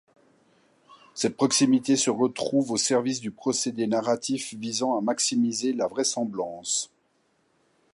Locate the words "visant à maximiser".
4.55-5.73